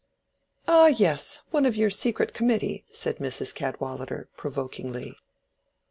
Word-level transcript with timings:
"Ah, 0.67 0.87
yes: 0.87 1.41
one 1.51 1.63
of 1.63 1.77
your 1.77 1.91
secret 1.91 2.33
committee," 2.33 2.85
said 2.89 3.17
Mrs. 3.17 3.53
Cadwallader, 3.53 4.29
provokingly. 4.35 5.15